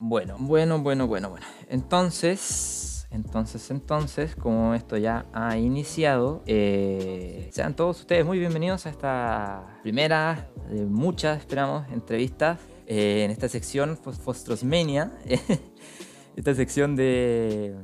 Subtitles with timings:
[0.00, 1.46] Bueno, bueno, bueno, bueno, bueno.
[1.68, 8.90] Entonces, entonces, entonces, como esto ya ha iniciado, eh, sean todos ustedes muy bienvenidos a
[8.90, 15.18] esta primera de muchas, esperamos, entrevistas eh, en esta sección Fostrosmenia,
[16.36, 17.74] esta sección de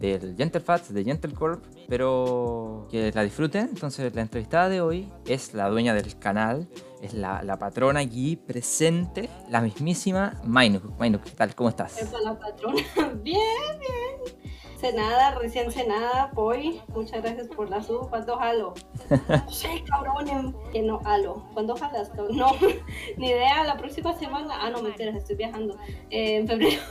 [0.00, 3.68] del Gentle Fats, de Gentle Corp, pero que la disfruten.
[3.72, 6.68] Entonces, la entrevistada de hoy es la dueña del canal,
[7.02, 10.98] es la, la patrona aquí presente, la mismísima Mainuk.
[10.98, 11.54] Mainuk, ¿qué tal?
[11.54, 11.98] ¿Cómo estás?
[12.00, 12.82] Es la patrona.
[13.22, 13.40] Bien,
[13.78, 14.44] bien.
[14.84, 16.78] Cenada, recién cenada, voy.
[16.88, 18.10] Muchas gracias por la sub.
[18.10, 18.74] ¿Cuándo jalo?
[19.28, 20.54] No sé, cabrón.
[20.72, 21.42] Que no jalo.
[21.54, 22.10] ¿Cuándo jalas?
[22.30, 22.52] No,
[23.16, 23.64] ni idea.
[23.64, 24.54] La próxima semana.
[24.60, 25.78] Ah, no, me enteras, estoy viajando.
[26.10, 26.82] Eh, en febrero.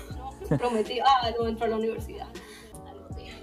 [0.57, 0.99] Prometí.
[1.01, 2.27] Ah, no entro a la universidad.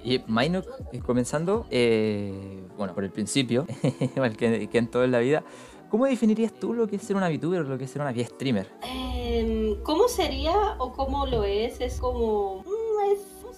[0.03, 3.67] Y Mainuk, eh, comenzando, eh, bueno, por el principio,
[4.01, 5.45] igual que, en toda la vida,
[5.91, 8.13] ¿cómo definirías tú lo que es ser una VTuber o lo que es ser una
[8.13, 8.67] V-Streamer?
[8.85, 11.81] Eh, ¿Cómo sería o cómo lo es?
[11.81, 12.60] Es como...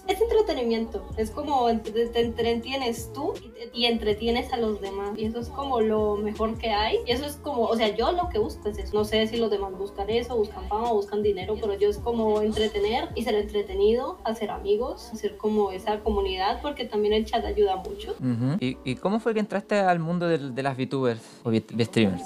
[0.07, 1.05] Es entretenimiento.
[1.17, 3.33] Es como te, entretienes tú
[3.73, 5.17] y, entretienes a los demás.
[5.17, 6.97] Y eso es como lo mejor que hay.
[7.07, 8.93] Y eso es como, o sea, yo lo que busco es eso.
[8.93, 12.41] No sé si los demás buscan eso, buscan fama, buscan dinero, pero yo es como
[12.41, 17.77] entretener y ser entretenido, hacer amigos, hacer como esa comunidad, porque también el chat ayuda
[17.77, 18.15] mucho.
[18.59, 22.23] ¿Y, ¿Y, cómo fue que entraste al mundo de, de las VTubers o streamers?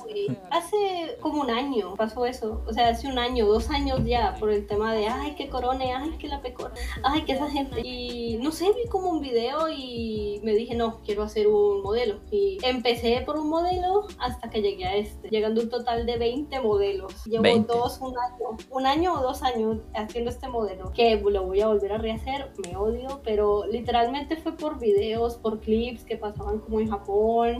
[0.50, 2.64] Hace como un año pasó eso.
[2.68, 5.94] O sea, hace un año, dos años ya, por el tema de, ay, que corone,
[5.94, 9.70] ay, que la pecora, ay, que esa gente y no sé, vi como un video
[9.70, 12.20] y me dije, no, quiero hacer un modelo.
[12.32, 16.18] Y empecé por un modelo hasta que llegué a este, llegando a un total de
[16.18, 17.26] 20 modelos.
[17.26, 21.62] Llevo dos, un año, un año o dos años haciendo este modelo, que lo voy
[21.62, 26.60] a volver a rehacer, me odio, pero literalmente fue por videos, por clips que pasaban
[26.60, 27.58] como en Japón,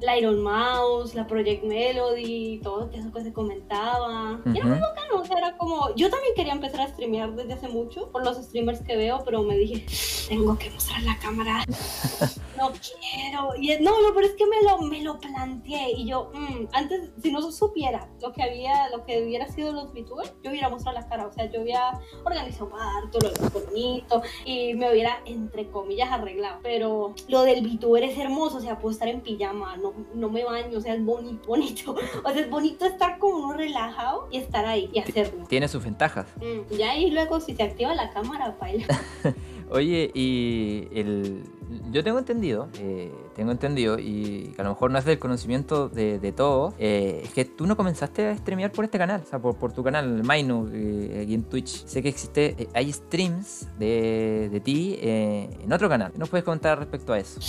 [0.00, 4.40] la Iron Mouse, la Project Melody, todo eso que se comentaba.
[4.46, 7.54] Y era muy bacano, o sea, era como, yo también quería empezar a streamear desde
[7.54, 9.84] hace mucho, por los streamers que veo, pero me dije,
[10.28, 11.64] tengo que mostrar la cámara.
[12.56, 13.50] no quiero.
[13.58, 15.92] Y no, no, pero es que me lo, me lo planteé.
[15.92, 19.92] Y yo, mm, antes, si no supiera lo que había, lo que hubiera sido los
[19.92, 21.26] VTubers, yo hubiera mostrado la cara.
[21.26, 22.70] O sea, yo hubiera organizado
[23.10, 26.60] todo lo bonito y me hubiera, entre comillas, arreglado.
[26.62, 28.58] Pero lo del VTuber es hermoso.
[28.58, 30.78] O sea, puedo estar en pijama, no, no me baño.
[30.78, 31.94] O sea, es bonito, bonito.
[32.24, 35.46] O sea, es bonito estar como uno relajado y estar ahí y hacerlo.
[35.48, 36.26] Tiene sus ventajas.
[36.36, 38.86] Mm, ya, y luego si se activa la cámara, baila.
[39.70, 41.44] Oye, y el,
[41.90, 45.88] yo tengo entendido, eh, tengo entendido, y que a lo mejor no es del conocimiento
[45.88, 49.26] de, de todo, eh, es que tú no comenzaste a streamear por este canal, o
[49.26, 51.86] sea, por, tu canal, Mainu, eh, aquí en Twitch.
[51.86, 56.12] Sé que existe, hay streams de, de ti en otro canal.
[56.12, 57.40] ¿Qué nos puedes contar respecto a eso?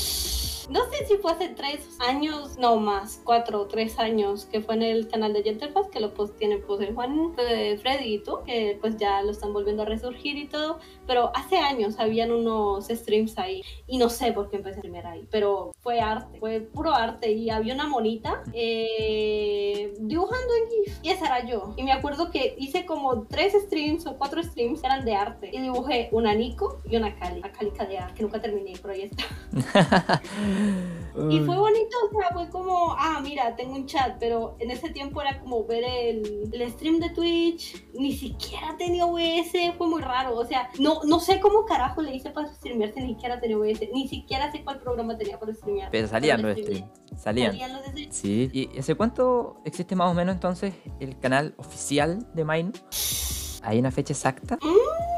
[0.69, 4.75] No sé si fue hace tres años, no más, cuatro o tres años, que fue
[4.75, 8.39] en el canal de Genterfast, que lo pues, tiene pues el Juan Freddy y tú,
[8.45, 12.87] que pues ya lo están volviendo a resurgir y todo, pero hace años habían unos
[12.87, 16.93] streams ahí y no sé por qué empecé a ahí, pero fue arte, fue puro
[16.93, 21.73] arte y había una monita eh, dibujando en GIF y esa era yo.
[21.75, 25.59] Y me acuerdo que hice como tres streams o cuatro streams eran de arte y
[25.59, 30.21] dibujé una Nico y una Cali, la Calica de que nunca terminé, pero ahí está.
[31.29, 34.89] Y fue bonito, o sea, fue como, ah, mira, tengo un chat, pero en ese
[34.89, 40.01] tiempo era como ver el, el stream de Twitch, ni siquiera tenía OBS, fue muy
[40.01, 43.39] raro, o sea, no, no sé cómo carajo le hice para streamear si ni siquiera
[43.39, 45.91] tenía OBS, ni siquiera sé cuál programa tenía para streamear.
[45.91, 47.51] Pero salían los streams, salían.
[47.51, 48.15] salían los streams.
[48.15, 52.71] Sí, ¿y hace cuánto existe más o menos entonces el canal oficial de Mine?
[53.61, 54.57] ¿Hay una fecha exacta?
[54.61, 55.12] Mm,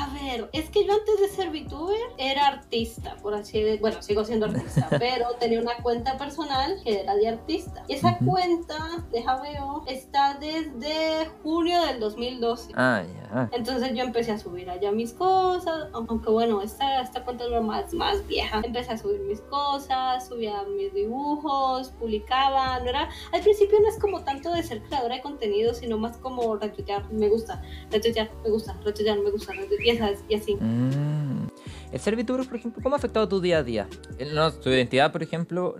[0.00, 3.80] a ver, es que yo antes de ser VTuber era artista, por así decirlo.
[3.80, 7.84] Bueno, sigo siendo artista, pero tenía una cuenta personal que era de artista.
[7.88, 12.72] Y esa cuenta, deja veo, está desde junio del 2012.
[12.76, 13.48] Ah, ya.
[13.52, 17.92] Entonces yo empecé a subir allá mis cosas, aunque bueno, esta, esta cuenta es más,
[17.94, 18.60] más vieja.
[18.64, 22.80] Empecé a subir mis cosas, subía mis dibujos, publicaba.
[22.80, 26.16] No era, al principio no es como tanto de ser creadora de contenido, sino más
[26.18, 29.89] como retuitear, me gusta, retuitear, me gusta, retuitear, me gusta, retuitear
[30.28, 30.54] y, así.
[30.54, 31.48] Mm.
[31.92, 33.88] El ser VTuber, por ejemplo, ¿cómo ha afectado tu día a día?
[34.32, 35.74] No, tu identidad, por ejemplo,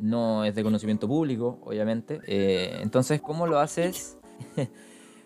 [0.00, 2.20] no es de conocimiento público, obviamente.
[2.26, 4.18] Eh, entonces, ¿cómo lo haces?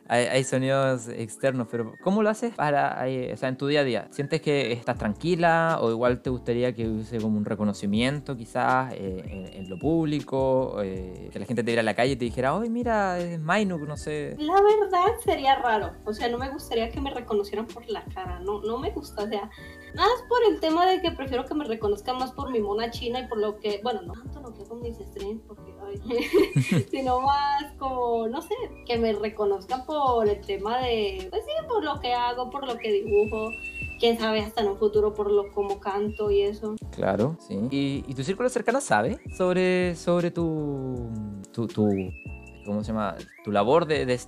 [0.08, 4.08] hay, sonidos externos, pero ¿cómo lo haces para, o sea, en tu día a día?
[4.10, 9.50] ¿Sientes que estás tranquila o igual te gustaría que hubiese como un reconocimiento quizás eh,
[9.52, 12.58] en, lo público, eh, que la gente te viera a la calle y te dijera,
[12.58, 14.34] ¡ay, mira, es Mainuk, no sé!
[14.38, 18.40] La verdad sería raro, o sea, no me gustaría que me reconocieran por la cara,
[18.40, 19.50] no, no me gusta, o sea,
[19.94, 23.20] más por el tema de que prefiero que me reconozcan más por mi mona china
[23.20, 25.67] y por lo que, bueno, no tanto lo que con mis streams, porque
[26.90, 28.54] sino más como, no sé,
[28.86, 32.76] que me reconozcan por el tema de, pues sí, por lo que hago, por lo
[32.76, 33.50] que dibujo.
[33.98, 36.76] Quién sabe hasta en un futuro por lo como canto y eso.
[36.92, 37.58] Claro, sí.
[37.70, 41.10] ¿Y, y tu círculo cercano sabe sobre, sobre tu,
[41.52, 41.88] tu, tu
[42.68, 43.16] ¿cómo se llama?
[43.42, 44.18] Tu labor de, de,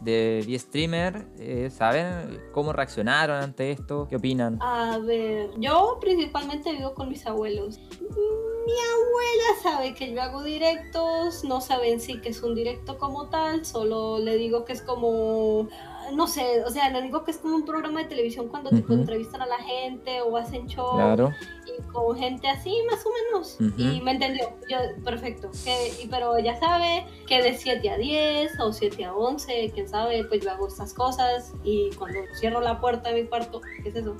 [0.46, 4.06] de streamer, eh, ¿saben cómo reaccionaron ante esto?
[4.08, 4.58] ¿Qué opinan?
[4.62, 7.78] A ver, yo principalmente vivo con mis abuelos.
[8.66, 13.28] Mi abuela sabe que yo hago directos, no saben si que es un directo como
[13.28, 15.68] tal, solo le digo que es como
[16.12, 18.76] no sé, o sea, le digo que es como un programa de televisión cuando te
[18.92, 21.32] entrevistan a la gente o hacen show claro.
[21.66, 23.56] y con gente así, más o menos.
[23.76, 25.50] Y me entendió, yo, perfecto.
[25.64, 30.24] Que, pero ya sabe que de 7 a 10 o 7 a 11, quién sabe,
[30.24, 33.96] pues yo hago estas cosas y cuando cierro la puerta de mi cuarto, ¿qué es
[33.96, 34.16] eso?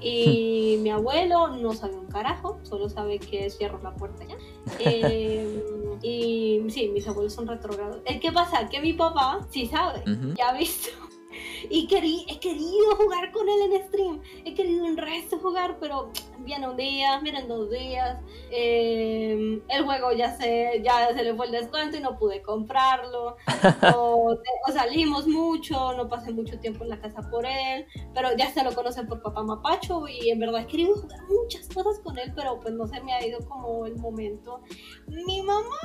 [0.00, 4.36] Y mi abuelo no sabe un carajo, solo sabe que cierro la puerta ya.
[4.78, 8.00] Eh, y sí, mis abuelos son retrogrados.
[8.04, 10.02] El que pasa que mi papá sí sabe,
[10.36, 10.90] ya ha visto
[11.70, 11.88] y
[12.28, 14.20] he querido jugar con él en stream.
[14.44, 16.10] He querido un resto jugar, pero
[16.40, 18.18] viene un día, miren dos días.
[18.50, 23.36] Em, el juego ya se, ya se le fue el descuento y no pude comprarlo.
[23.96, 24.36] o,
[24.72, 27.86] salimos mucho, no pasé mucho tiempo en la casa por él.
[28.14, 31.68] Pero ya se lo conocen por papá Mapacho y en verdad he querido jugar muchas
[31.68, 34.60] cosas con él, pero pues no se me ha ido como el momento.
[35.06, 35.76] Mi mamá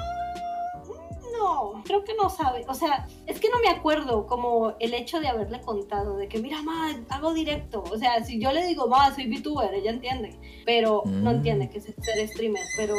[1.33, 2.65] no, creo que no sabe.
[2.67, 6.39] O sea, es que no me acuerdo como el hecho de haberle contado, de que
[6.39, 7.83] mira, ma, hago directo.
[7.91, 10.39] O sea, si yo le digo, ma, soy VTuber, ella entiende.
[10.65, 11.35] Pero no mm.
[11.35, 12.63] entiende que es ser streamer.
[12.77, 12.95] Pero,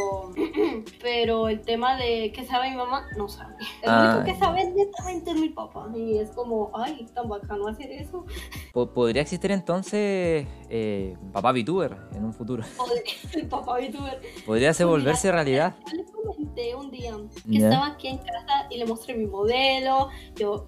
[1.02, 3.54] pero el tema de que sabe mi mamá, no sabe.
[3.82, 5.88] El único que sabe netamente es mi papá.
[5.94, 8.24] Y es como, ay, tan bacano hacer eso.
[8.72, 12.64] ¿Podría existir entonces eh, papá VTuber en un futuro?
[13.32, 14.20] El papá VTuber.
[14.44, 15.74] ¿Podría ser volverse realidad?
[16.74, 17.14] un día
[17.48, 20.08] que estaba aquí en casa y le mostré mi modelo.
[20.34, 20.66] Yo,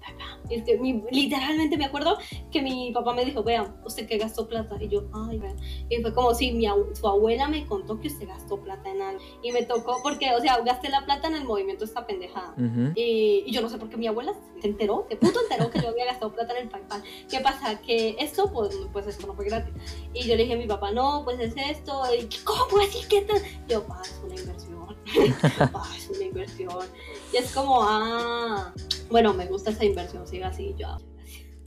[0.49, 0.79] es que
[1.11, 2.17] literalmente me acuerdo
[2.51, 4.77] que mi papá me dijo, vean, usted que gastó plata.
[4.81, 5.57] Y yo, ay, vean.
[5.89, 9.21] Y fue como si mi, su abuela me contó que usted gastó plata en algo.
[9.43, 12.53] Y me tocó, porque, o sea, gasté la plata en el movimiento esta pendejada.
[12.95, 15.89] y, yo no sé por qué mi abuela se enteró, de puto enteró que yo
[15.89, 17.03] había gastado plata en el PayPal.
[17.29, 17.79] ¿Qué pasa?
[17.81, 19.73] Que esto, pues, pues esto no fue gratis.
[20.13, 22.03] Y yo le dije a mi papá, no, pues es esto.
[22.13, 22.99] Y, ¿Cómo así?
[23.09, 23.41] ¿Qué tal?
[23.67, 24.79] Yo, ah, es una inversión
[25.15, 26.85] es una inversión.
[27.31, 28.73] Y es como, ah,
[29.09, 30.97] bueno, me gusta esa inversión, siga así, yo.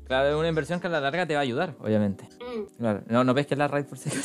[0.04, 2.28] Claro, es una inversión que a la larga te va a ayudar, obviamente.
[2.40, 2.78] Mm.
[2.78, 4.10] Claro, no, no ves que es la raíz por si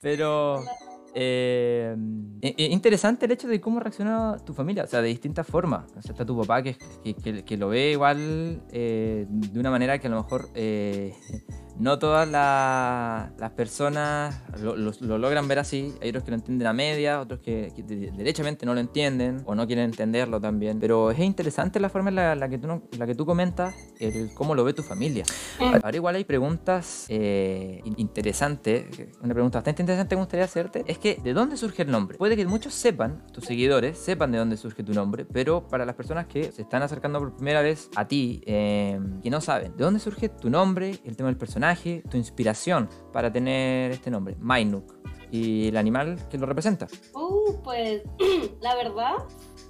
[0.00, 0.62] Pero
[1.14, 1.94] eh,
[2.40, 5.90] eh, interesante el hecho de cómo reacciona tu familia, o sea, de distintas formas.
[5.96, 6.76] O sea, está tu papá que,
[7.22, 11.14] que, que lo ve igual eh, de una manera que a lo mejor eh,
[11.82, 14.76] no todas las personas lo,
[15.18, 15.92] logran ver así.
[16.00, 17.72] Hay otros que lo entienden a media, otros que,
[18.16, 20.78] derechamente no lo entienden o no quieren entenderlo también.
[20.78, 24.54] Pero es interesante la forma en la, que, tú, la que tú comentas, el cómo
[24.54, 25.24] lo ve tu familia.
[25.58, 28.86] Ahora igual hay preguntas eh, interesantes,
[29.20, 32.16] una pregunta bastante interesante que me gustaría hacerte, es que ¿de dónde surge el nombre?
[32.16, 35.96] Puede que muchos sepan, tus seguidores sepan de dónde surge tu nombre, pero para las
[35.96, 39.82] personas que se están acercando por primera vez a ti, eh, que no saben, ¿de
[39.82, 41.71] dónde surge tu nombre, el tema del personaje?
[41.76, 44.94] Tu inspiración para tener este nombre, Mainuk,
[45.30, 46.86] y el animal que lo representa.
[47.14, 48.02] Uh, pues
[48.60, 49.16] la verdad,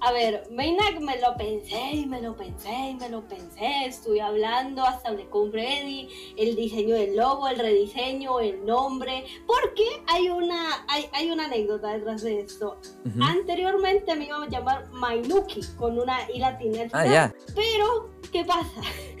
[0.05, 3.85] a ver, Mainak me lo pensé y me lo pensé y me lo pensé.
[3.85, 9.23] Estuve hablando hasta hablé con Freddy, el diseño del logo, el rediseño, el nombre.
[9.47, 12.77] Porque hay una, hay, hay una anécdota detrás de esto.
[13.21, 16.81] Anteriormente me iba a llamar Mainuki con una I latina.
[16.91, 17.33] Ah, ya.
[17.55, 18.81] Pero, ¿qué pasa?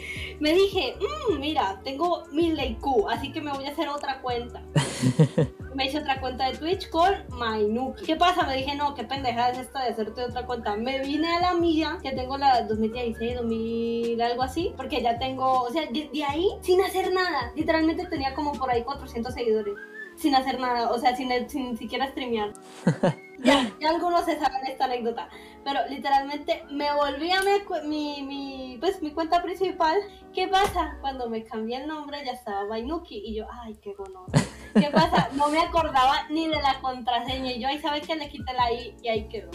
[0.43, 4.61] me dije, mmm, mira, tengo mil IQ, así que me voy a hacer otra cuenta.
[5.73, 8.03] me hice otra cuenta de Twitch con Mainuki.
[8.03, 8.45] ¿Qué pasa?
[8.45, 10.75] Me dije, no, qué pendejada es esta de hacerte otra cuenta.
[10.75, 15.61] Me vine a la mía, que tengo la 2016, 2000, algo así, porque ya tengo,
[15.61, 19.75] o sea, de, de ahí, sin hacer nada, literalmente tenía como por ahí 400 seguidores
[20.15, 22.53] sin hacer nada, o sea, sin, sin siquiera streamear.
[23.43, 25.29] ya, ya algunos se saben esta anécdota,
[25.63, 27.41] pero literalmente me volví a
[27.85, 29.97] mi, mi, pues, mi cuenta principal.
[30.33, 30.97] ¿Qué pasa?
[31.01, 34.25] Cuando me cambié el nombre ya estaba Bainuki y yo, ay, qué bueno.
[34.73, 35.29] ¿Qué pasa?
[35.33, 38.71] No me acordaba ni de la contraseña y yo ahí sabes que le quité la
[38.71, 39.51] I y ahí quedó.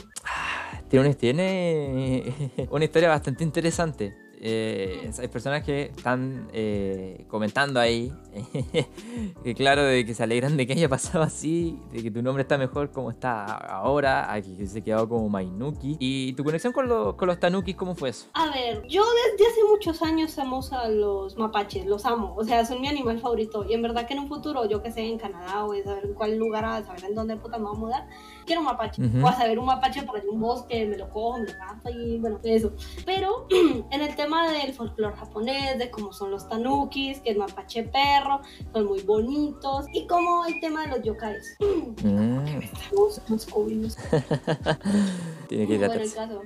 [0.88, 2.34] Tiene, tiene
[2.70, 4.27] una historia bastante interesante.
[4.40, 8.12] Eh, hay personas que están eh, comentando ahí,
[9.44, 12.42] que claro, de que se alegran de que haya pasado así, de que tu nombre
[12.42, 14.28] está mejor como está ahora,
[14.58, 15.96] que se quedado como Mainuki.
[15.98, 18.26] ¿Y tu conexión con, con los Tanukis, cómo fue eso?
[18.34, 22.64] A ver, yo desde hace muchos años amo a los mapaches, los amo, o sea,
[22.64, 23.64] son mi animal favorito.
[23.68, 26.14] Y en verdad que en un futuro, yo que sé, en Canadá o saber en
[26.14, 28.08] cuál lugar, a saber en dónde puta me voy a mudar,
[28.48, 29.00] quiero un mapache.
[29.22, 31.90] O a saber un mapache por ahí, un bosque, me lo cojo, me lo gasto
[31.90, 32.72] y bueno, eso.
[33.04, 33.46] Pero
[33.90, 38.40] en el tema del folclore japonés, de cómo son los tanukis, que el mapache perro,
[38.72, 41.56] son muy bonitos, y como el tema de los yokais.
[41.98, 42.46] Mm.
[45.48, 46.42] Tiene que ir bueno, el caso.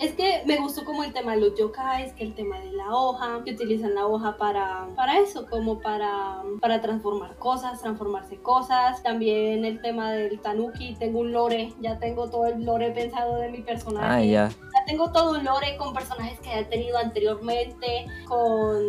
[0.00, 2.94] Es que me gustó como el tema de los yokais, que el tema de la
[2.94, 9.02] hoja, que utilizan la hoja para, para eso, como para, para transformar cosas, transformarse cosas.
[9.02, 13.50] También el tema del tanuki, tengo un lore, ya tengo todo el lore pensado de
[13.50, 14.06] mi personaje.
[14.06, 14.50] Ah, ya
[14.90, 18.82] tengo todo un lore con personajes que he tenido anteriormente, con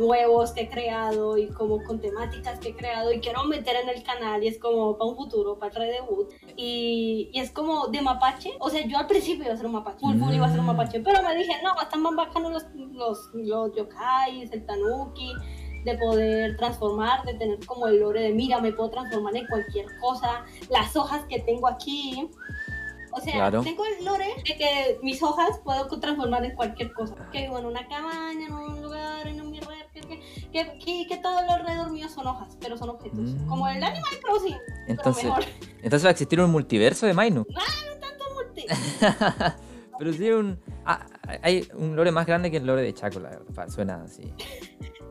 [0.00, 3.88] nuevos que he creado y como con temáticas que he creado y quiero meter en
[3.90, 6.32] el canal y es como para un futuro, para el redebut.
[6.56, 8.52] Y, y es como de mapache.
[8.60, 10.60] O sea, yo al principio iba a ser un mapache, full, full iba a ser
[10.60, 15.32] un mapache, pero me dije, no, están más bacanos los, los, los yokais, el tanuki
[15.84, 19.86] de poder transformar, de tener como el lore de mira, me puedo transformar en cualquier
[20.00, 22.30] cosa, las hojas que tengo aquí,
[23.14, 27.14] o sea, tengo el lore de que mis hojas puedo transformar en cualquier cosa.
[27.30, 30.00] Que vivo en una cabaña, en un lugar, en un mirror, que,
[30.50, 33.18] que, que, todo lo alrededor mío son hojas, pero son objetos.
[33.18, 33.46] Mm.
[33.46, 34.56] Como el Animal Crossing.
[34.88, 35.30] Entonces,
[35.82, 37.46] entonces va a existir un multiverso de Mainu.
[37.52, 38.66] No, no tanto multi.
[39.98, 40.58] pero sí un.
[40.86, 41.06] Ah,
[41.42, 43.68] hay un lore más grande que el lore de Chaco, la verdad.
[43.68, 44.22] Suena así.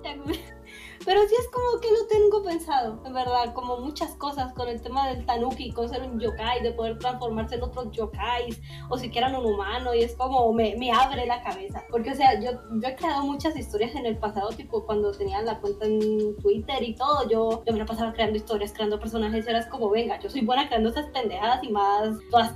[1.05, 4.81] Pero sí es como que lo tengo pensado, en verdad, como muchas cosas con el
[4.81, 9.09] tema del tanuki, con ser un yokai, de poder transformarse en otros yokais, o si
[9.09, 11.83] quieran un humano, y es como me, me abre la cabeza.
[11.89, 15.41] Porque, o sea, yo, yo he creado muchas historias en el pasado, tipo cuando tenía
[15.41, 19.47] la cuenta en Twitter y todo, yo, yo me la pasaba creando historias, creando personajes,
[19.47, 22.55] era como, venga, yo soy buena creando esas pendejadas y más, todas,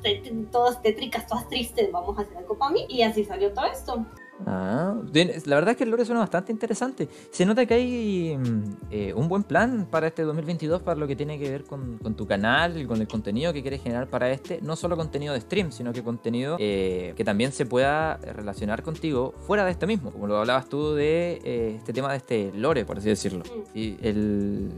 [0.52, 2.86] todas tétricas, todas tristes, vamos a hacer algo para mí.
[2.90, 4.06] Y así salió todo esto.
[4.46, 7.08] Ah, la verdad es que el lore suena bastante interesante.
[7.32, 11.16] Se nota que hay mm, eh, un buen plan para este 2022 para lo que
[11.16, 14.60] tiene que ver con, tu canal y con el contenido que quieres generar para este.
[14.62, 19.34] No solo contenido de stream, sino que contenido eh, que también se pueda relacionar contigo
[19.48, 20.12] fuera de este mismo.
[20.12, 23.44] Como lo hablabas tú de eh, este tema de este lore, por así decirlo.
[23.74, 24.72] Y el...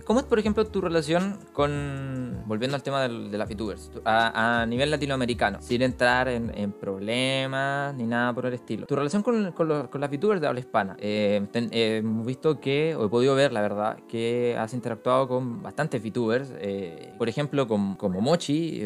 [0.04, 2.42] ¿Cómo es, por ejemplo, tu relación con.
[2.46, 8.04] Volviendo al tema de, las VTubers, a, nivel latinoamericano, sin entrar en, en problemas ni
[8.04, 11.46] nada por el estilo relación con, con, los, con las VTubers de habla hispana, eh,
[11.52, 16.02] eh, hemos visto que, o he podido ver, la verdad, que has interactuado con bastantes
[16.02, 18.82] VTubers, eh, por ejemplo, con, con Momochi,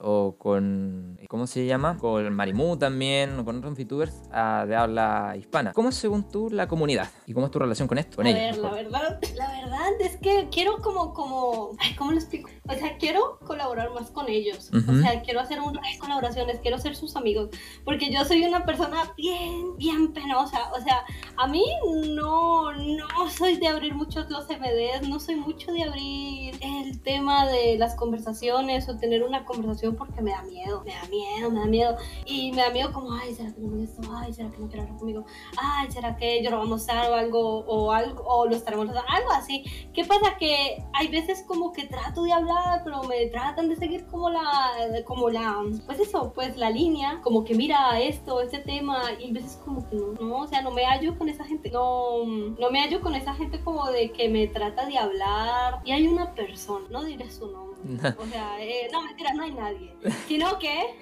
[0.00, 1.98] o con, ¿cómo se llama?
[1.98, 5.72] Con Marimu también, o con otros VTubers ah, de habla hispana.
[5.72, 7.08] ¿Cómo es, según tú, la comunidad?
[7.26, 10.16] ¿Y cómo es tu relación con esto, con A ver, la verdad, la verdad es
[10.16, 12.50] que quiero como, como, ay, ¿cómo lo explico?
[12.68, 14.70] O sea, quiero colaborar más con ellos.
[14.88, 17.50] O sea, quiero hacer unas colaboraciones, quiero ser sus amigos,
[17.84, 20.70] porque yo soy una persona bien, bien penosa.
[20.72, 21.04] O sea,
[21.36, 21.64] a mí
[22.08, 27.46] no, no soy de abrir muchos los MDs, no soy mucho de abrir el tema
[27.46, 31.60] de las conversaciones o tener una conversación porque me da miedo, me da miedo, me
[31.60, 31.96] da miedo.
[32.26, 34.02] Y me da miedo como, ay, ¿será que no me esto?
[34.14, 35.24] Ay, ¿será que no quiere hablar conmigo?
[35.56, 38.88] Ay, ¿será que yo lo vamos a mostrar o algo o algo o lo estaremos
[38.88, 39.64] algo así?
[39.94, 40.36] ¿Qué pasa?
[40.38, 44.70] Que hay veces como que trato de hablar, pero me tratan de seguir como la,
[45.06, 49.32] como la, pues eso, pues la línea, como que mira esto, este tema y a
[49.32, 52.70] veces como que no, no, o sea, no me hallo con esa gente, no, no
[52.70, 56.34] me hallo con esa gente como de que me trata de hablar y hay una
[56.34, 57.74] persona, no diré su nombre,
[58.18, 59.94] o sea, eh, no, mentira, no hay nadie,
[60.26, 60.96] sino que,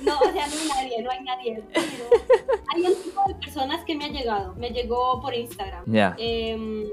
[0.00, 2.04] no, o sea, no hay nadie, no hay nadie, pero
[2.74, 5.84] hay un tipo de personas que me ha llegado, me llegó por Instagram,
[6.18, 6.84] em,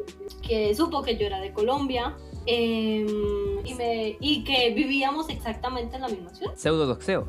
[0.41, 2.15] que supo que yo era de Colombia,
[2.51, 6.55] Em, y, me, y que vivíamos exactamente en la misma ciudad.
[6.55, 7.25] Pseudo doxeo.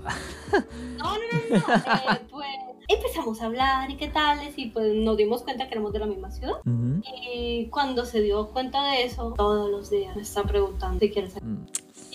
[0.96, 1.18] No, no,
[1.50, 1.74] no, no.
[1.74, 2.48] Eh, pues
[2.94, 6.06] empezamos a hablar y qué tales y pues nos dimos cuenta que éramos de la
[6.06, 6.56] misma ciudad.
[7.32, 11.32] Y cuando se dio cuenta de eso, todos los días me está preguntando si quieres
[11.32, 11.42] ser.
[11.42, 11.66] Mm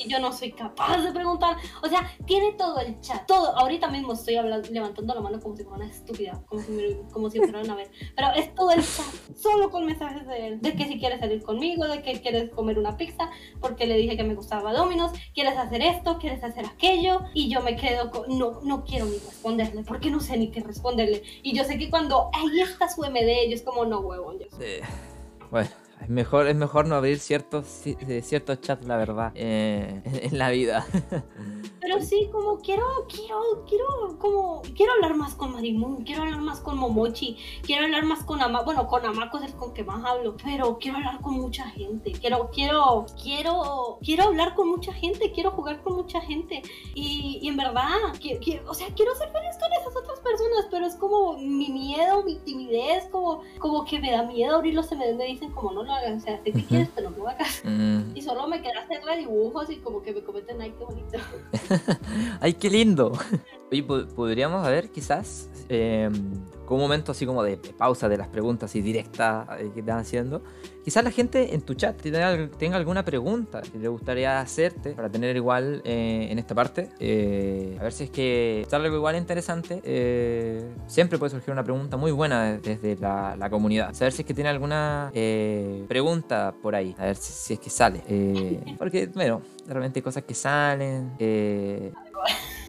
[0.08, 1.58] yo no soy capaz de preguntar.
[1.84, 3.58] O sea, tiene todo el chat, todo.
[3.58, 7.10] Ahorita mismo estoy hablando, levantando la mano como si fuera una estúpida, como si, me,
[7.12, 7.92] como si fueran a ver.
[8.16, 11.44] Pero es todo el chat, solo con mensajes de él, de que si quieres salir
[11.44, 15.58] conmigo, de que quieres comer una pizza, porque le dije que me gustaba Dominos, quieres
[15.58, 19.84] hacer esto, quieres hacer aquello, y yo me quedo con, no, no quiero ni responderle,
[19.84, 21.24] porque no sé ni qué responderle.
[21.44, 24.46] Y yo sé que cuando ahí está su MD, yo es como, no, huevón, yo
[25.52, 25.85] Bueno.
[26.06, 27.66] Es mejor, es mejor no abrir ciertos,
[28.22, 30.86] ciertos chats, la verdad, eh, en la vida.
[31.86, 36.60] Pero sí, como quiero, quiero, quiero, como, quiero hablar más con Marimun, quiero hablar más
[36.60, 40.04] con Momochi, quiero hablar más con Amako, bueno, con Amako es el con que más
[40.04, 45.32] hablo, pero quiero hablar con mucha gente, quiero, quiero, quiero, quiero hablar con mucha gente,
[45.32, 46.64] quiero jugar con mucha gente
[46.96, 47.86] y, y en verdad,
[48.20, 52.24] quiero, o sea, quiero ser feliz con esas otras personas, pero es como mi miedo,
[52.24, 55.84] mi timidez, como, como que me da miedo abrirlo, se me, me dicen como no
[55.84, 57.62] lo hagas, o sea, si quieres, pero no lo hagas.
[57.64, 58.16] Mm.
[58.16, 61.18] Y solo me queda hacer dibujos y como que me cometen, ay, qué bonito.
[62.42, 63.12] ay, qué lindo.
[63.72, 66.10] Oye, podríamos ver quizás eh,
[66.66, 69.98] con un momento así como de, pausa de las preguntas y directas eh, que están
[69.98, 70.44] haciendo.
[70.84, 75.36] Quizás la gente en tu chat tenga, alguna pregunta que le gustaría hacerte para tener
[75.36, 76.90] igual eh, en esta parte.
[77.80, 79.82] a ver si es que sale algo igual interesante.
[80.86, 83.96] siempre puede surgir una pregunta muy buena desde la, la comunidad.
[83.96, 85.12] Saber si es que tiene alguna
[85.88, 86.96] pregunta por ahí.
[87.00, 88.04] A ver si, si es que sale.
[88.78, 91.14] porque, bueno, realmente hay cosas que salen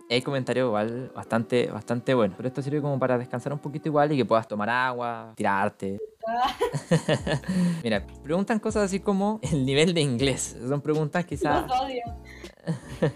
[0.09, 2.37] hay comentarios igual bastante, bastante buenos.
[2.37, 5.99] Pero esto sirve como para descansar un poquito igual y que puedas tomar agua, tirarte.
[7.83, 10.57] Mira, preguntan cosas así como el nivel de inglés.
[10.67, 11.67] Son preguntas quizás.
[11.67, 12.03] Los odio.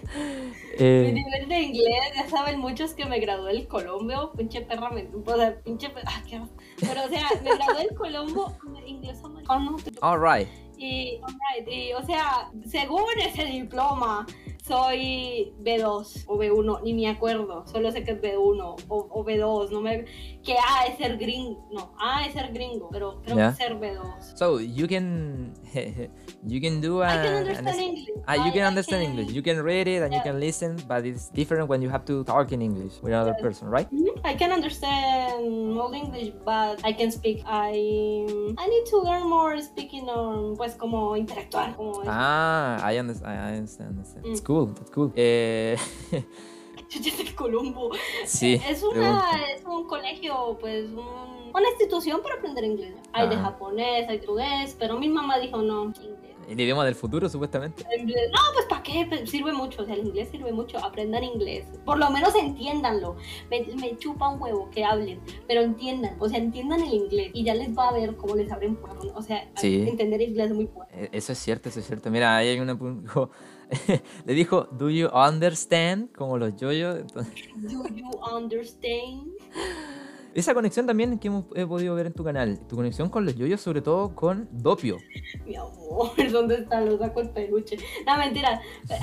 [0.78, 1.12] eh...
[1.12, 5.08] Mi nivel de inglés, ya saben muchos que me gradué del Colombo, pinche perra, me,
[5.12, 6.40] o sea, pinche ah, qué...
[6.80, 8.56] Pero o sea, me gradué del Colombo,
[8.86, 9.76] inglés americano.
[10.00, 10.48] Alright.
[10.80, 11.20] Y,
[11.70, 14.26] y o sea, según ese diploma,
[14.66, 19.70] soy B2 o B1, ni me acuerdo, solo sé que es B1 o, o B2,
[19.70, 20.06] no me
[20.42, 23.50] que A es ser gringo, no, A es ser gringo, pero creo yeah.
[23.50, 24.36] que ser B2.
[24.36, 25.52] So you can
[26.46, 28.08] you can do a, I can understand English.
[28.26, 29.34] Ah, you I, can understand can, English.
[29.34, 30.18] You can read it and yeah.
[30.18, 33.34] you can listen, but it's different when you have to talk in English with another
[33.34, 33.90] person, right?
[33.92, 34.30] Mm -hmm.
[34.30, 37.44] I can understand all English, but I can speak.
[37.46, 37.76] I
[38.56, 41.76] I need to learn more speaking on pues como interactuar.
[41.76, 43.32] Como ah, I understand.
[43.32, 43.90] I understand.
[43.90, 44.24] understand.
[44.24, 44.32] Mm.
[44.32, 44.66] It's cool.
[44.72, 45.12] That's cool.
[45.16, 45.76] Eh,
[47.24, 47.90] de Colombo.
[48.26, 48.60] Sí.
[48.68, 49.22] Es, una,
[49.54, 52.94] es un colegio, pues, un, una institución para aprender inglés.
[53.12, 55.92] Hay de japonés, hay de portugués, pero mi mamá dijo no,
[56.48, 57.84] El idioma del futuro, supuestamente.
[57.84, 59.06] No, pues ¿para qué?
[59.08, 61.66] Pues, sirve mucho, o sea, el inglés sirve mucho, aprendan inglés.
[61.84, 63.16] Por lo menos entiéndanlo.
[63.50, 67.44] Me, me, chupa un huevo que hablen, pero entiendan, o sea, entiendan el inglés y
[67.44, 69.12] ya les va a ver cómo les abren puertas.
[69.14, 71.08] O sea, entender inglés es muy fuerte.
[71.12, 72.10] Eso es cierto, eso es cierto.
[72.10, 72.76] Mira, ahí hay una...
[74.26, 76.12] le dijo, ¿Do you understand?
[76.12, 77.12] Como los yoyos.
[77.12, 77.24] ¿Do
[77.94, 79.30] you understand?
[80.32, 82.60] Esa conexión también que hemos podido ver en tu canal.
[82.68, 84.98] Tu conexión con los yoyos, sobre todo con Dopio.
[85.44, 87.76] Mi amor, ¿dónde están los saco el peluche?
[88.06, 88.60] No, mentira.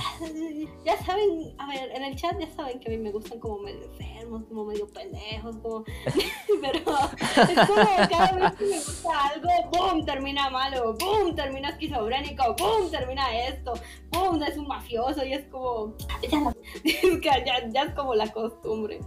[0.85, 3.59] Ya saben, a ver, en el chat ya saben que a mí me gustan como
[3.59, 5.83] medio enfermos, como medio pendejos, como...
[6.61, 7.75] Pero es como
[8.09, 10.05] cada vez que me gusta algo, ¡boom!
[10.05, 11.35] Termina malo, ¡boom!
[11.35, 12.89] Termina esquizofrénico, ¡boom!
[12.89, 13.73] Termina esto,
[14.11, 14.41] ¡boom!
[14.43, 15.93] Es un mafioso y es como...
[17.21, 18.99] Ya, ya, ya es como la costumbre.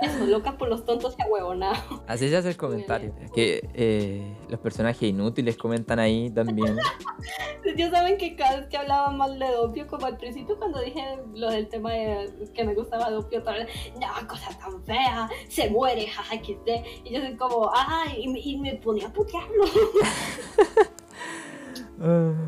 [0.00, 2.02] Eso, loca por los tontos que huevonado.
[2.06, 3.14] Así se hace el comentario.
[3.34, 6.76] Que eh, los personajes inútiles comentan ahí también.
[7.76, 11.18] ya saben que cada vez que hablaba mal de Dopio, como al principio cuando dije
[11.34, 13.66] lo del tema de que me gustaba Dopio, tal
[14.00, 18.74] no, cosa tan fea, se muere, jaja, Y yo soy como, ay, y, y me
[18.76, 19.64] ponía a putearlo.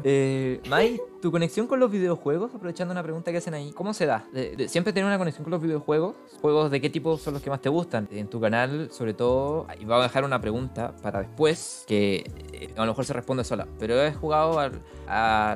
[0.05, 4.07] eh, Mai, tu conexión con los videojuegos, aprovechando una pregunta que hacen ahí, ¿cómo se
[4.07, 4.25] da?
[4.67, 6.17] ¿Siempre tener una conexión con los videojuegos?
[6.40, 8.09] ¿Juegos de qué tipo son los que más te gustan?
[8.11, 12.75] En tu canal, sobre todo, y voy a dejar una pregunta para después, que eh,
[12.77, 14.83] a lo mejor se responde sola, pero he jugado al,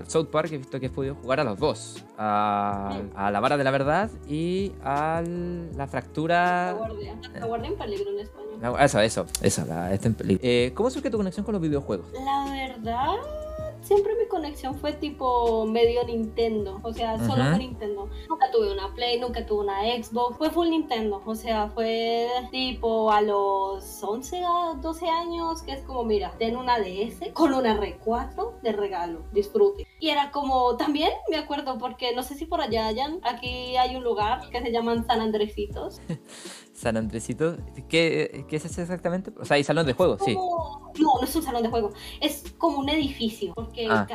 [0.06, 3.64] South Park, he visto que he podido jugar a los dos, a, la vara de
[3.64, 5.22] la verdad y a
[5.76, 6.72] la fractura...
[6.72, 8.76] La guardia, la guardia en peligro en español.
[8.80, 10.40] eso, eso, eso, la, en peligro.
[10.42, 12.06] Eh, ¿Cómo surge tu conexión con los videojuegos?
[12.12, 13.47] La verdad
[13.82, 18.08] siempre mi conexión fue tipo medio Nintendo, o sea, solo con Nintendo.
[18.28, 23.10] Nunca tuve una Play, nunca tuve una Xbox, fue full Nintendo, o sea, fue tipo
[23.10, 24.42] a los 11,
[24.80, 29.86] 12 años, que es como, mira, ten una DS con una R4 de regalo, disfrute.
[30.00, 33.96] Y era como, también me acuerdo, porque no sé si por allá hayan, aquí hay
[33.96, 36.00] un lugar que se llaman San Andresitos.
[36.78, 37.56] San Andresito,
[37.88, 39.32] ¿qué, ¿qué, es eso exactamente?
[39.40, 40.34] O sea, hay salón de juegos, sí.
[40.34, 44.06] No, no es un salón de juego, es como un edificio, porque ah.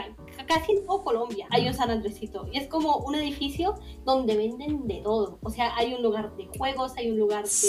[0.48, 4.88] casi en todo Colombia hay un San Andresito, y es como un edificio donde venden
[4.88, 7.68] de todo, o sea, hay un lugar de juegos, hay un lugar de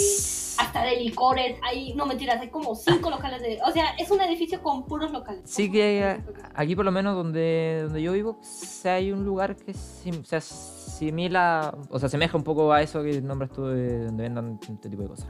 [0.57, 4.21] hasta de licores, hay, no mentiras, hay como cinco locales de, o sea, es un
[4.21, 5.41] edificio con puros locales.
[5.43, 6.21] Sí que
[6.53, 8.39] aquí por lo menos donde, donde yo vivo,
[8.85, 10.39] hay un lugar que, o sea,
[10.87, 14.89] asimila, o se asemeja un poco a eso que nombras tú de donde vendan este
[14.89, 15.27] tipo de cosas.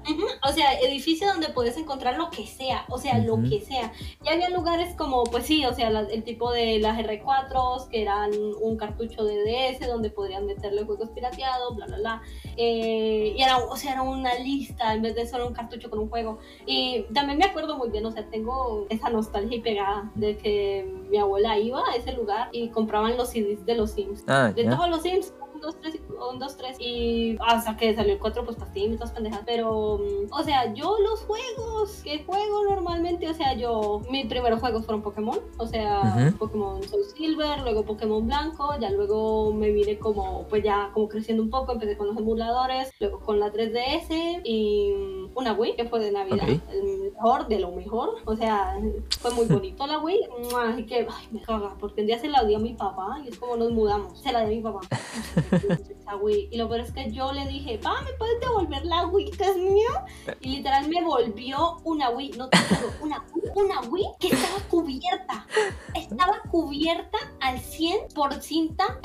[0.47, 3.91] O sea, edificio donde puedes encontrar lo que sea, o sea, lo que sea.
[4.23, 8.31] Y había lugares como, pues sí, o sea, el tipo de las R4, que eran
[8.61, 12.21] un cartucho de DS donde podrían meterle juegos pirateados, bla, bla, bla.
[12.57, 15.99] Eh, y era, o sea, era una lista en vez de solo un cartucho con
[15.99, 16.37] un juego.
[16.65, 20.87] Y también me acuerdo muy bien, o sea, tengo esa nostalgia y pegada de que
[21.09, 24.23] mi abuela iba a ese lugar y compraban los CDs de los Sims.
[24.27, 25.33] Ah, de todos los Sims,
[25.65, 29.11] 2, 3, 1, 2, 3 y hasta que salió el 4 pues pastillas y todas
[29.11, 29.41] pendejas.
[29.45, 34.59] Pero, mm, o sea, yo los juegos que juego normalmente, o sea, yo, mis primeros
[34.59, 39.97] juegos fueron Pokémon, o sea, Pokémon Soul Silver, luego Pokémon Blanco, ya luego me vine
[39.97, 44.41] como, pues ya como creciendo un poco, empecé con los emuladores, luego con la 3DS
[44.43, 48.77] y mm, una Wii que fue de Navidad, el mejor de lo mejor, o sea,
[49.19, 50.27] fue muy bonito la Wii,
[50.67, 53.29] así que, ay, me caga, porque un día se la dio a mi papá y
[53.29, 54.81] es como nos mudamos, se la dio a mi papá.
[56.51, 59.43] Y lo peor es que yo le dije, papá, ¿me puedes devolver la Wii que
[59.43, 59.89] es mío?
[60.41, 63.23] Y literal me volvió una Wii, no te digo, una,
[63.55, 65.45] una Wii que estaba cubierta.
[65.93, 68.99] Estaba cubierta al 100 por cinta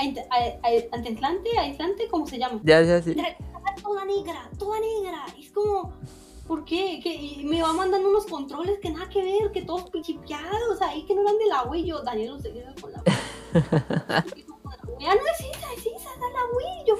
[0.92, 2.60] antiaislante, aislante, ¿cómo se llama?
[2.62, 3.10] Ya, ya, sí.
[3.10, 5.26] Estaba toda negra, toda negra.
[5.38, 5.92] es como...
[6.46, 6.98] ¿Por qué?
[7.00, 11.04] Que y me va mandando unos controles que nada que ver, que todos pichipeados ahí,
[11.04, 11.84] que no eran de la Wii.
[11.84, 14.44] Yo, Daniel, usted con la Wii.
[15.00, 15.32] Ya no da
[16.40, 16.86] la Wii.
[16.86, 16.94] Yo...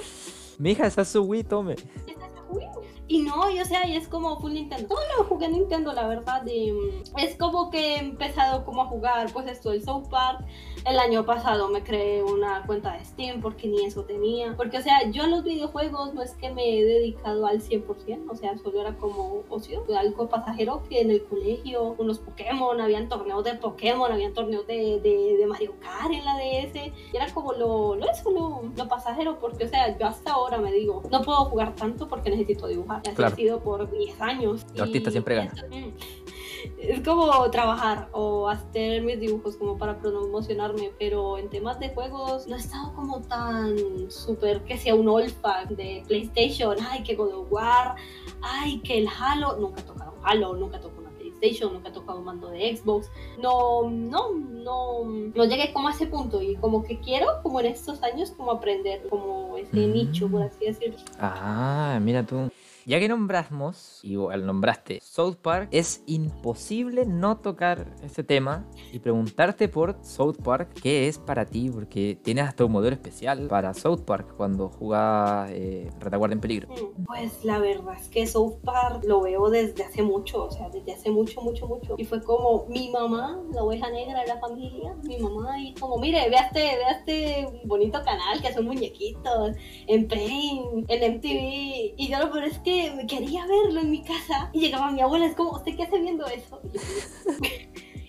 [0.59, 1.74] Mija, esa es su Wii, tome.
[1.74, 2.66] Esa es su Wii.
[3.09, 4.87] Y no, yo sea, y es como full Nintendo.
[4.87, 6.44] Todo lo jugué Nintendo, la verdad.
[6.44, 10.44] Mm, es como que he empezado como a jugar, pues esto, el South Park.
[10.85, 14.55] El año pasado me creé una cuenta de Steam porque ni eso tenía.
[14.57, 18.31] Porque, o sea, yo en los videojuegos no es que me he dedicado al 100%,
[18.31, 23.09] o sea, solo era como ocio, algo pasajero que en el colegio, unos Pokémon, habían
[23.09, 26.93] torneos de Pokémon, habían torneos de, de, Mario Kart en la DS.
[27.12, 30.73] Y era como lo, lo, eso, lo, pasajero, porque, o sea, yo hasta ahora me
[30.73, 33.03] digo, no puedo jugar tanto porque necesito dibujar.
[33.05, 34.66] Y así ha sido por 10 años.
[34.75, 35.53] El artista siempre gana.
[35.71, 36.30] Mm,
[36.79, 42.46] es como trabajar o hacer mis dibujos como para promocionarme, pero en temas de juegos
[42.46, 45.33] no he estado como tan súper que sea un old
[45.70, 47.96] de PlayStation, ay que God of War,
[48.42, 51.92] ay que el Halo, nunca he tocado Halo, nunca he tocado una PlayStation, nunca he
[51.92, 56.57] tocado un mando de Xbox, no, no, no, no llegué como a ese punto y
[56.57, 59.92] como que quiero como en estos años como aprender como ese mm.
[59.92, 60.99] nicho, por así decirlo.
[61.18, 62.51] Ah, mira tú.
[62.90, 69.68] Ya que nombramos, igual nombraste South Park, es imposible no tocar ese tema y preguntarte
[69.68, 71.70] por South Park, ¿qué es para ti?
[71.72, 76.68] Porque tienes hasta un modelo especial para South Park cuando jugabas eh, Retaguardia en Peligro.
[77.07, 80.94] Pues la verdad es que South Park lo veo desde hace mucho, o sea, desde
[80.94, 81.94] hace mucho, mucho, mucho.
[81.96, 85.96] Y fue como mi mamá, la oveja negra de la familia, mi mamá, y como,
[85.98, 89.55] mire, vea este, vea este bonito canal que son muñequitos
[89.87, 91.94] en Paint, en MTV.
[91.96, 95.27] Y yo lo peor es que quería verlo en mi casa y llegaba mi abuela,
[95.27, 96.61] es como, ¿usted qué hace viendo eso?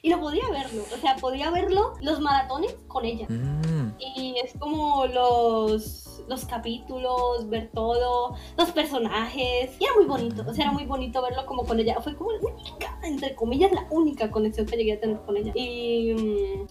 [0.04, 3.28] Y, no podía verlo, o sea, podía verlo los maratones con ella.
[3.30, 3.94] Mm.
[4.00, 9.76] Y es como los, los capítulos, ver todo, los personajes.
[9.80, 12.02] Y era muy bonito, o sea, era muy bonito verlo como con ella.
[12.02, 15.52] Fue como la única, entre comillas, la única conexión que llegué a tener con ella.
[15.54, 16.16] Y,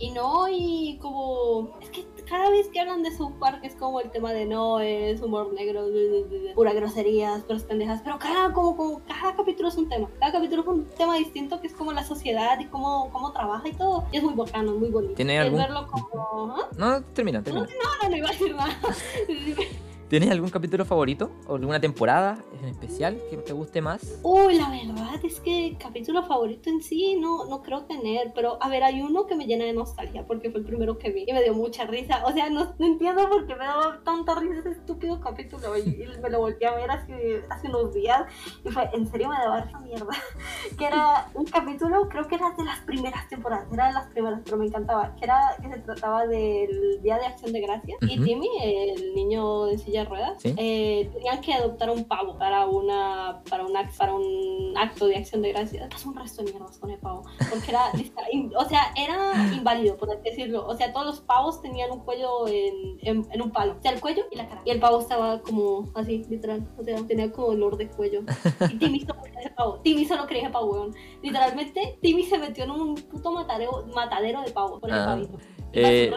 [0.00, 4.00] y no, y como, es que cada vez que hablan de South Park es como
[4.00, 5.86] el tema de no, es humor negro,
[6.54, 10.62] pura groserías, puras pendejas, pero cada, como, como, cada capítulo es un tema, cada capítulo
[10.62, 14.04] es un tema distinto que es como la sociedad y cómo, cómo trabaja y todo,
[14.12, 15.14] y es muy bacano, muy bonito.
[15.14, 15.58] ¿Tiene algún...
[15.58, 16.56] verlo como...
[16.76, 17.66] No, termina, termina.
[17.66, 18.78] No, no, no iba a decir nada.
[20.10, 21.30] ¿Tienes algún capítulo favorito?
[21.46, 24.18] ¿O alguna temporada en especial que te guste más?
[24.24, 28.68] Uy, la verdad es que capítulo favorito en sí no, no creo tener, pero a
[28.68, 31.32] ver, hay uno que me llena de nostalgia porque fue el primero que vi y
[31.32, 32.24] me dio mucha risa.
[32.26, 36.28] O sea, no, entiendo por qué me daba tanta risa ese estúpido capítulo y, me
[36.28, 38.24] lo volví a ver hace, hace unos días
[38.64, 40.10] y fue, en serio me daba esa mierda.
[40.76, 44.40] que era un capítulo, creo que era de las primeras temporadas, era de las primeras,
[44.44, 48.18] pero me encantaba, que era que se trataba del Día de Acción de Gracias y
[48.18, 53.64] Timmy, el niño de silla ruedas, eh, tenían que adoptar un pavo para una para
[53.64, 55.88] un, para un acto de acción de gracias.
[55.88, 57.90] Pasó un resto de mierdas con el pavo, porque era,
[58.56, 60.66] o sea, era inválido, por así decirlo.
[60.66, 64.00] O sea, todos los pavos tenían un cuello en, en, un palo, o sea, el
[64.00, 64.62] cuello y la cara.
[64.64, 68.22] Y el pavo estaba como así, literal, o sea, tenía como dolor de cuello.
[68.70, 70.94] Y Timmy solo quería ese pavo, Timmy solo quería ese pavo, weón.
[71.22, 75.06] Literalmente, Timmy se metió en un puto matadero, matadero de pavos por el ah.
[75.06, 75.38] pavito.
[75.72, 76.10] Eh,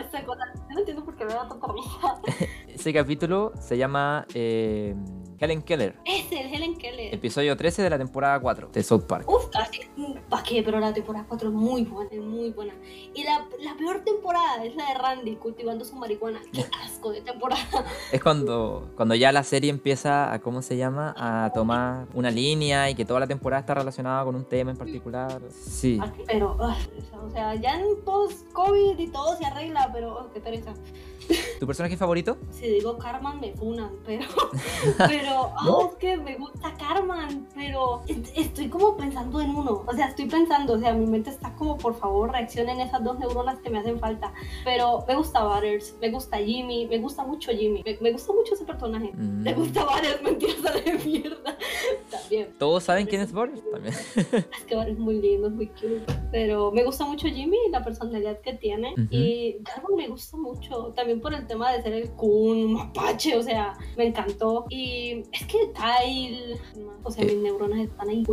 [0.70, 2.48] no entiendo por qué me da tanta risa.
[2.68, 4.96] Ese capítulo se llama eh,
[5.44, 5.96] Helen Keller.
[6.06, 7.14] Es el Helen Keller.
[7.14, 9.30] Episodio 13 de la temporada 4 de South Park.
[9.30, 9.82] Uf, casi.
[10.30, 10.64] ¿Para qué?
[10.64, 12.74] Pero la temporada 4 es muy buena, es muy buena.
[13.14, 16.40] Y la, la peor temporada es la de Randy cultivando su marihuana.
[16.54, 17.86] Qué asco de temporada.
[18.12, 21.14] Es cuando, cuando ya la serie empieza a, ¿cómo se llama?
[21.18, 24.78] A tomar una línea y que toda la temporada está relacionada con un tema en
[24.78, 25.42] particular.
[25.52, 26.00] Sí.
[26.26, 26.78] Pero, ah,
[27.22, 30.74] o sea, ya en post-COVID y todo se arregla, pero oh, qué pereza.
[31.60, 32.38] ¿Tu personaje favorito?
[32.52, 34.26] Si digo Carmen me funan, pero.
[34.98, 35.33] pero.
[35.36, 36.63] Oh, es que me gusta
[37.74, 38.02] pero.
[38.36, 39.84] Estoy como pensando en uno.
[39.88, 43.18] O sea, estoy pensando, o sea, mi mente está como, por favor, reaccionen esas dos
[43.20, 44.34] neuronas que me hacen falta.
[44.64, 48.66] Pero me gusta Butters, me gusta Jimmy, me gusta mucho Jimmy, me, gusta mucho ese
[48.66, 49.12] personaje.
[49.14, 49.58] Me mm.
[49.58, 51.58] gusta Butters, mentirosa de mierda.
[52.12, 52.54] También.
[52.58, 53.62] ¿Todos saben quién es Butters?
[53.72, 53.96] También.
[54.16, 56.04] es que Butters es muy lindo, es muy cute.
[56.32, 58.94] Pero me gusta mucho Jimmy, la personalidad que tiene.
[59.10, 60.94] Y Carmen me gusta mucho.
[60.96, 64.66] También por el tema de ser el Kun, mapache, o sea, me encantó.
[64.70, 66.60] Y es que Kyle,
[67.04, 67.36] o sea, mis
[67.68, 68.24] neuronas están ahí.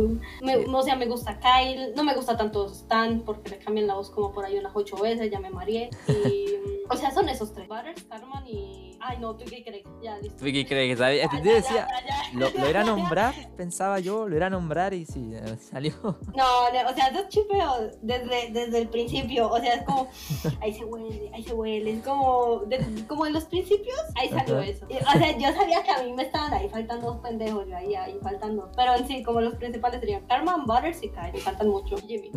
[0.41, 3.95] Me, o sea, me gusta Kyle, no me gusta tanto Stan porque le cambian la
[3.95, 5.89] voz como por ahí unas ocho veces, ya me mareé.
[6.07, 6.45] Y,
[6.89, 8.90] o sea, son esos tres: Butters, Carmen y.
[9.01, 10.37] Ay, no, Twiggy Craig, ya listo.
[10.37, 11.27] Twiggy Craig, ¿sabes?
[11.29, 11.87] Te decía,
[12.33, 15.93] lo, lo era nombrar, pensaba yo, lo era nombrar y sí, salió.
[16.35, 20.07] No, o sea, eso chipeo desde, desde el principio, o sea, es como,
[20.61, 22.61] ahí se huele, ahí se huele, es como
[23.07, 24.85] como en los principios, ahí salió eso.
[24.85, 27.95] o sea, yo sabía que a mí me estaban ahí faltando dos pendejos, yo ahí,
[27.95, 28.71] ahí faltando.
[28.75, 32.31] Pero en sí, como los principales serían Carmen, Butters y Kai, me faltan mucho, Jimmy.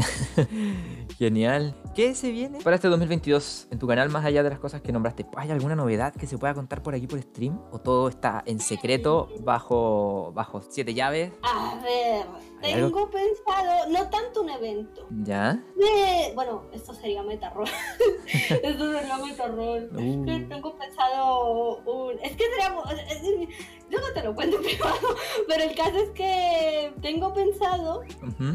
[1.19, 1.75] Genial.
[1.95, 4.93] ¿Qué se viene para este 2022 en tu canal, más allá de las cosas que
[4.93, 5.27] nombraste?
[5.37, 7.61] ¿Hay alguna novedad que se pueda contar por aquí por stream?
[7.73, 11.33] ¿O todo está en secreto bajo, bajo siete llaves?
[11.43, 12.27] A ver,
[12.61, 15.07] tengo pensado, no tanto un evento.
[15.23, 15.63] ¿Ya?
[16.35, 17.69] bueno, esto sería meta roll.
[18.63, 19.89] esto sería meta roll.
[19.93, 20.49] Uh.
[20.49, 22.19] Tengo pensado un.
[22.21, 23.49] Es que sería.
[23.91, 28.03] Yo no te lo cuento privado, pero el caso es que tengo pensado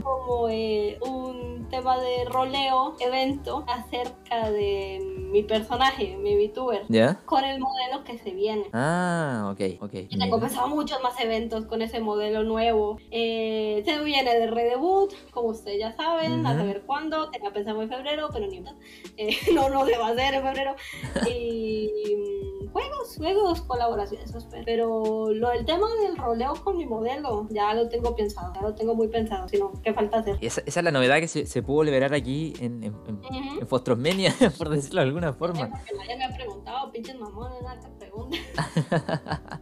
[0.03, 4.99] como eh, un tema de roleo, evento acerca de
[5.31, 6.85] mi personaje, mi VTuber,
[7.25, 8.65] con el modelo que se viene.
[8.73, 9.93] Ah, ok, ok.
[10.09, 12.97] Y tengo pensado muchos más eventos con ese modelo nuevo.
[13.11, 17.29] Eh, se viene de redebut, como ustedes ya saben, a saber cuándo.
[17.31, 18.63] Tenía pensado en febrero, pero ni
[19.17, 20.75] eh, no, no se va a hacer en febrero.
[21.29, 22.15] Y
[22.71, 24.33] juegos, juegos, colaboraciones,
[24.65, 28.75] pero lo del tema del roleo con mi modelo, ya lo tengo pensado, ya lo
[28.75, 30.37] tengo muy pensado, sino que falta hacer.
[30.41, 34.33] Esa, esa, es la novedad que se, se pudo liberar aquí en, en, en, Fostrosmenia,
[34.57, 35.69] por decirlo de alguna forma.
[35.69, 38.37] Porque nadie me ha preguntado, pinches mamones, nada que pregunta.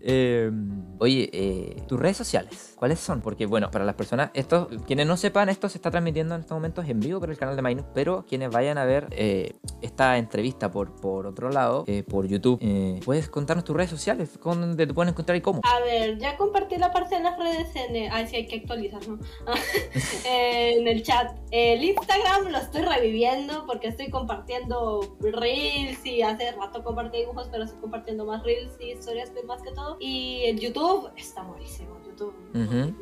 [0.00, 0.50] eh,
[0.98, 3.20] Oye, eh, tus redes sociales, ¿cuáles son?
[3.20, 6.56] Porque, bueno, para las personas, estos, quienes no sepan, esto se está transmitiendo en estos
[6.56, 10.16] momentos en vivo por el canal de Minus, pero quienes vayan a ver eh, esta
[10.16, 12.60] entrevista por, por otro lado, eh, por YouTube,
[13.04, 14.38] ¿puedes contarnos tus redes sociales?
[14.42, 15.60] ¿Dónde te pueden encontrar y cómo?
[15.64, 18.10] A ver, ya compartí la parte de las redes en.
[18.10, 19.18] Ah, sí, hay que actualizar, ¿no?
[20.24, 21.36] en el chat.
[21.50, 27.64] El Instagram lo estoy reviviendo porque estoy compartiendo reels y hace rato compartí dibujos, pero
[27.64, 29.96] estoy compartiendo más reels y historias más que todo.
[30.00, 30.85] Y el YouTube
[31.16, 31.98] está buenísimo.
[32.06, 32.34] YouTube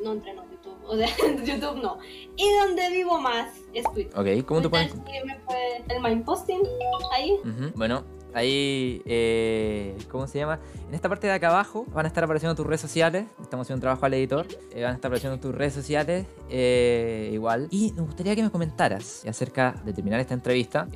[0.02, 0.76] no entreno YouTube.
[0.86, 1.08] O sea,
[1.44, 1.98] YouTube no.
[2.36, 4.18] Y donde vivo más es Twitter.
[4.18, 4.94] Ok, ¿cómo te pones?
[5.88, 6.62] El mind posting
[7.12, 7.38] ahí.
[7.74, 10.58] Bueno, Ahí, eh, ¿cómo se llama?
[10.88, 13.26] En esta parte de acá abajo van a estar apareciendo tus redes sociales.
[13.40, 14.46] Estamos haciendo un trabajo al editor.
[14.72, 17.68] Eh, van a estar apareciendo tus redes sociales eh, igual.
[17.70, 20.88] Y me gustaría que me comentaras acerca de terminar esta entrevista.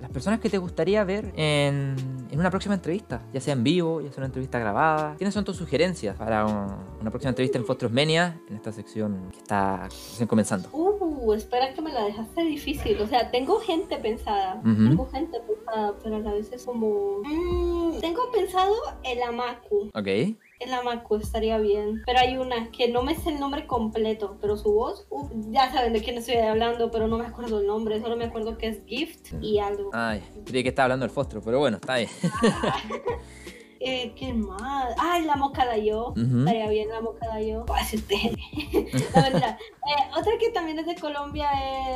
[0.00, 1.96] las personas que te gustaría ver en,
[2.30, 5.14] en, una próxima entrevista, ya sea en vivo, ya sea una entrevista grabada.
[5.16, 9.84] ¿Quiénes son tus sugerencias para una próxima entrevista en Fostrosmenia, en esta sección que está
[9.84, 10.68] recién comenzando?
[10.72, 13.00] Uh, espera que me la dejaste difícil.
[13.00, 14.60] O sea, tengo gente pensada.
[14.62, 17.22] Tengo gente pensada, pero a la vez es como...
[17.24, 18.74] Mm, tengo pensado
[19.04, 19.90] el Amaku.
[19.94, 20.36] Ok.
[20.64, 22.02] El Amaku estaría bien.
[22.06, 25.06] Pero hay una que no me sé el nombre completo, pero su voz,
[25.50, 28.00] ya saben de quién estoy hablando, pero no me acuerdo el nombre.
[28.00, 29.90] Solo me acuerdo que es Gift y algo.
[29.92, 32.08] Ay, creí que estaba hablando del Fostro, pero bueno, está bien.
[33.84, 34.94] Eh, ¿Qué más?
[34.96, 36.14] Ay, la mosca de yo.
[36.16, 37.64] Estaría bien la mosca de yo.
[39.14, 39.58] no, mentira.
[39.58, 41.48] Eh, otra que también es de Colombia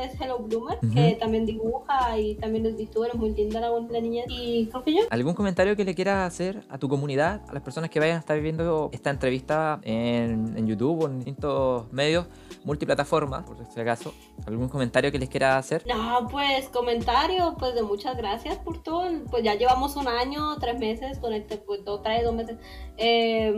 [0.02, 4.00] es Hello Bloomer, que también dibuja y también es VTuber, es muy linda la, la
[4.00, 4.24] niña.
[4.28, 5.02] Y creo que yo.
[5.10, 8.20] ¿Algún comentario que le quieras hacer a tu comunidad, a las personas que vayan a
[8.20, 12.26] estar viendo esta entrevista en, en YouTube o en distintos medios,
[12.64, 14.12] multiplataformas, por si acaso?
[14.46, 15.84] ¿Algún comentario que les quiera hacer?
[15.86, 19.08] No, pues comentario, pues de muchas gracias por todo.
[19.30, 22.58] Pues ya llevamos un año, tres meses con este, pues dos, tres, dos meses.
[22.96, 23.52] Eh,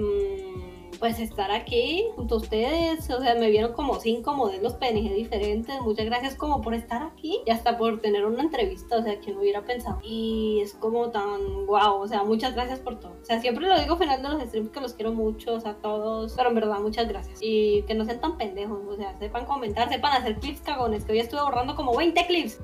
[0.98, 3.09] pues estar aquí junto a ustedes.
[3.11, 5.81] O sea, me vieron como cinco modelos PNG diferentes.
[5.81, 8.96] Muchas gracias como por estar aquí y hasta por tener una entrevista.
[8.98, 10.01] O sea, que no hubiera pensado.
[10.03, 12.01] Y es como tan guau.
[12.01, 13.12] O sea, muchas gracias por todo.
[13.20, 15.61] O sea, siempre lo digo al final de los streams que los quiero mucho, o
[15.61, 16.35] sea, todos.
[16.37, 17.38] Pero en verdad, muchas gracias.
[17.40, 18.81] Y que no sean tan pendejos.
[18.87, 21.05] O sea, sepan comentar, sepan hacer clips cagones.
[21.05, 22.59] Que hoy estuve borrando como 20 clips.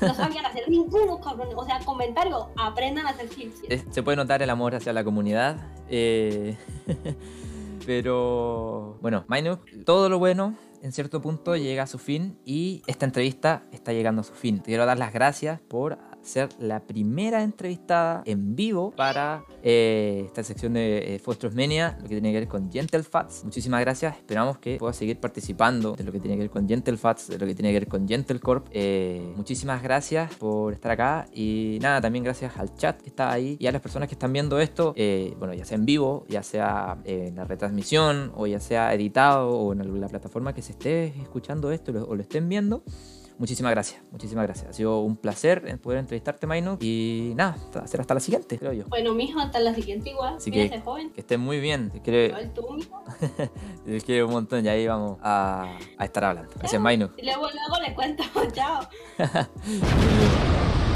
[0.00, 1.48] No sabían hacer ninguno, cabrón.
[1.56, 3.62] O sea, comentario, aprendan a hacer clips.
[3.90, 5.56] Se puede notar el amor hacia la comunidad.
[5.88, 6.56] Eh...
[7.86, 13.06] Pero bueno, Minuk, todo lo bueno en cierto punto llega a su fin y esta
[13.06, 14.58] entrevista está llegando a su fin.
[14.58, 20.42] Te quiero dar las gracias por ser la primera entrevistada en vivo para eh, esta
[20.42, 23.44] sección de eh, Menia, lo que tiene que ver con Gentle Fats.
[23.44, 26.96] Muchísimas gracias, esperamos que puedas seguir participando de lo que tiene que ver con Gentle
[26.96, 28.66] Fats, de lo que tiene que ver con Gentle Corp.
[28.72, 33.56] Eh, muchísimas gracias por estar acá y nada, también gracias al chat que está ahí
[33.60, 36.42] y a las personas que están viendo esto, eh, bueno, ya sea en vivo, ya
[36.42, 41.06] sea en la retransmisión o ya sea editado o en la plataforma que se esté
[41.20, 42.82] escuchando esto o lo estén viendo.
[43.38, 44.70] Muchísimas gracias, muchísimas gracias.
[44.70, 46.78] Ha sido un placer poder entrevistarte, Maino.
[46.80, 48.84] Y nada, hacer hasta la siguiente, creo yo.
[48.88, 50.36] Bueno, mijo, hasta la siguiente igual.
[50.36, 51.10] Así que, joven.
[51.10, 51.90] que estén muy bien.
[51.90, 53.04] Te quiero, tú, mijo.
[53.84, 56.52] Te quiero un montón y ahí vamos a, a estar hablando.
[56.58, 57.10] Gracias, Maino.
[57.16, 58.24] Y luego, luego le cuento.
[58.52, 58.88] Chao.